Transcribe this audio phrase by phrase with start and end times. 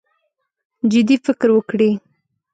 [0.91, 1.91] جدي فکر وکړي.